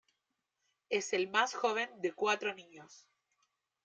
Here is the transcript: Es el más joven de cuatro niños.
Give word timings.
Es 0.89 1.13
el 1.13 1.29
más 1.29 1.53
joven 1.53 1.87
de 2.01 2.11
cuatro 2.13 2.55
niños. 2.55 3.05